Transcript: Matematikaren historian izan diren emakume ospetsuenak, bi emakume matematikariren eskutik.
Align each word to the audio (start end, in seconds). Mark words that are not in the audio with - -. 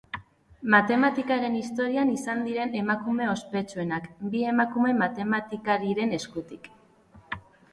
Matematikaren 0.75 1.57
historian 1.59 2.09
izan 2.13 2.41
diren 2.47 2.73
emakume 2.79 3.27
ospetsuenak, 3.35 4.09
bi 4.37 4.41
emakume 4.55 4.97
matematikariren 5.03 6.17
eskutik. 6.19 6.73